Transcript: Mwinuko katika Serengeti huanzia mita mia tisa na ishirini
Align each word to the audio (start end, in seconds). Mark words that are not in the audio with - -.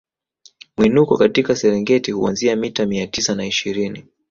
Mwinuko 0.77 1.17
katika 1.17 1.55
Serengeti 1.55 2.11
huanzia 2.11 2.55
mita 2.55 2.85
mia 2.85 3.07
tisa 3.07 3.35
na 3.35 3.45
ishirini 3.45 4.05